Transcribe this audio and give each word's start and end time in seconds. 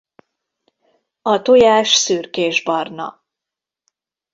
A 1.21 1.41
tojás 1.41 1.93
szürkésbarna. 1.95 3.23